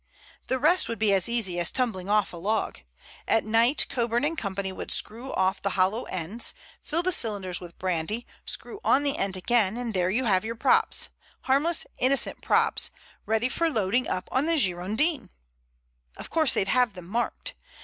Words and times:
"The 0.47 0.57
rest 0.57 0.89
would 0.89 0.97
be 0.97 1.13
as 1.13 1.29
easy 1.29 1.59
as 1.59 1.69
tumbling 1.69 2.09
off 2.09 2.33
a 2.33 2.37
log. 2.37 2.79
At 3.27 3.45
night 3.45 3.85
Coburn 3.87 4.25
and 4.25 4.35
company 4.35 4.71
would 4.71 4.89
screw 4.89 5.31
off 5.33 5.61
the 5.61 5.69
hollow 5.77 6.05
ends, 6.05 6.55
fill 6.81 7.03
the 7.03 7.11
cylinders 7.11 7.61
with 7.61 7.77
brandy, 7.77 8.25
screw 8.43 8.79
on 8.83 9.03
the 9.03 9.15
end 9.15 9.37
again, 9.37 9.77
and 9.77 9.93
there 9.93 10.09
you 10.09 10.25
have 10.25 10.43
your 10.43 10.55
props—harmless, 10.55 11.85
innocent 11.99 12.41
props—ready 12.41 13.49
for 13.49 13.69
loading 13.69 14.07
up 14.07 14.27
on 14.31 14.47
the 14.47 14.57
Girondin. 14.57 15.29
Of 16.17 16.31
course, 16.31 16.55
they'd 16.55 16.67
have 16.67 16.93
them 16.93 17.05
marked. 17.05 17.53